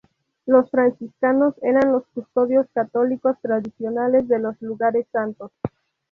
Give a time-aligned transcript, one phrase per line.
[0.47, 5.51] Los franciscanos eran los custodios católicos tradicionales de los lugares santos.